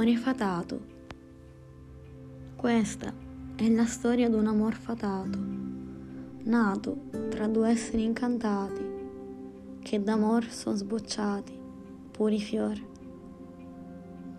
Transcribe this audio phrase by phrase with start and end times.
[0.00, 0.80] Amore fatato.
[2.56, 3.12] Questa
[3.54, 5.38] è la storia di un amor fatato,
[6.44, 6.96] nato
[7.28, 8.82] tra due esseri incantati,
[9.82, 11.52] che d'amor sono sbocciati,
[12.12, 12.82] puri fior.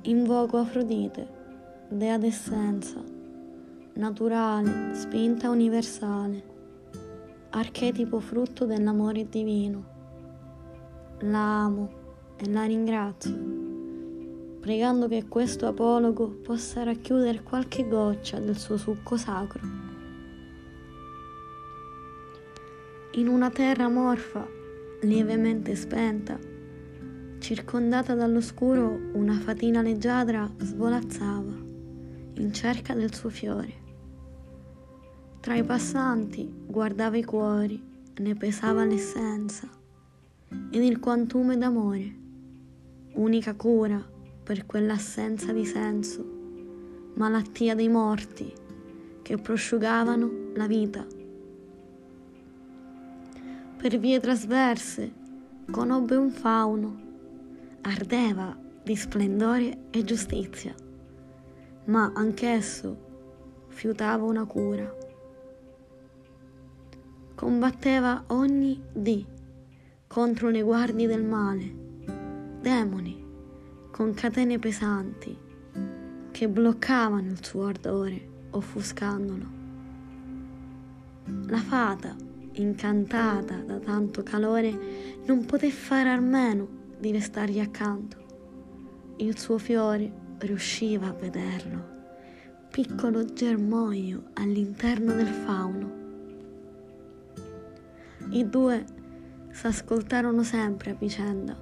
[0.00, 1.28] Invoco Afrodite,
[1.90, 3.04] dea d'essenza,
[3.96, 6.42] naturale, spinta universale,
[7.50, 9.84] archetipo frutto dell'amore divino.
[11.20, 11.90] La amo
[12.38, 13.69] e la ringrazio
[14.60, 19.62] pregando che questo apologo possa racchiudere qualche goccia del suo succo sacro.
[23.12, 24.46] In una terra morfa,
[25.00, 26.38] lievemente spenta,
[27.38, 31.54] circondata dall'oscuro, una fatina leggiadra svolazzava
[32.34, 33.78] in cerca del suo fiore.
[35.40, 37.82] Tra i passanti guardava i cuori,
[38.18, 39.66] ne pesava l'essenza
[40.70, 42.14] ed il quantume d'amore,
[43.14, 44.09] unica cura
[44.50, 46.24] per quell'assenza di senso,
[47.14, 48.52] malattia dei morti
[49.22, 51.06] che prosciugavano la vita.
[53.76, 55.12] Per vie trasverse
[55.70, 57.00] conobbe un fauno,
[57.82, 60.74] ardeva di splendore e giustizia,
[61.84, 64.92] ma anch'esso fiutava una cura.
[67.36, 69.24] Combatteva ogni dì
[70.08, 71.72] contro le guardie del male,
[72.60, 73.19] demoni,
[73.90, 75.36] con catene pesanti
[76.30, 79.58] che bloccavano il suo ardore, offuscandolo.
[81.48, 82.16] La fata,
[82.52, 86.66] incantata da tanto calore, non poté fare a meno
[86.98, 88.16] di restargli accanto.
[89.16, 91.98] Il suo fiore riusciva a vederlo,
[92.70, 95.98] piccolo germoglio all'interno del fauno.
[98.30, 98.84] I due
[99.50, 101.56] s'ascoltarono sempre a vicenda,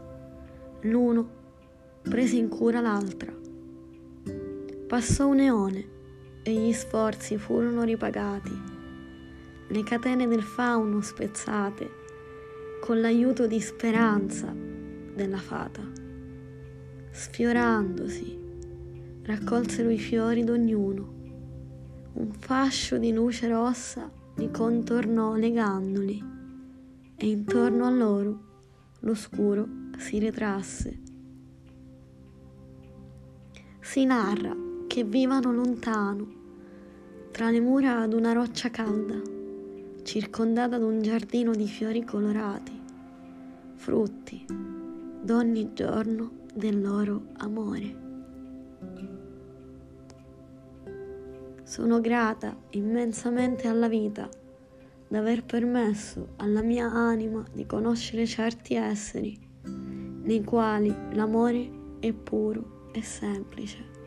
[0.82, 1.37] l'uno
[2.02, 3.34] prese in cura l'altra.
[4.86, 5.88] Passò un eone
[6.42, 8.52] e gli sforzi furono ripagati,
[9.68, 11.90] le catene del fauno spezzate
[12.80, 14.54] con l'aiuto di speranza
[15.14, 15.82] della fata.
[17.10, 18.38] Sfiorandosi,
[19.22, 21.16] raccolsero i fiori d'ognuno.
[22.14, 26.24] Un fascio di luce rossa li contornò legandoli
[27.16, 28.46] e intorno a loro
[29.00, 29.66] l'oscuro
[29.98, 31.07] si ritrasse
[33.90, 34.54] si narra
[34.86, 36.26] che vivano lontano,
[37.30, 39.18] tra le mura ad una roccia calda,
[40.02, 42.78] circondata da un giardino di fiori colorati,
[43.76, 44.44] frutti
[45.22, 47.96] d'ogni giorno del loro amore.
[51.62, 54.28] Sono grata immensamente alla vita
[55.08, 63.02] d'aver permesso alla mia anima di conoscere certi esseri nei quali l'amore è puro e
[63.02, 63.97] semplice.